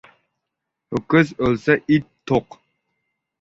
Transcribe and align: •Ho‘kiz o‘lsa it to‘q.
•Ho‘kiz 0.95 1.33
o‘lsa 1.49 1.75
it 1.97 2.09
to‘q. 2.33 2.59